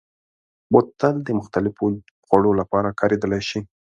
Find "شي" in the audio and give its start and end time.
3.49-3.59